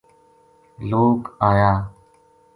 لوک 0.89 1.21
اَیا 1.47 1.73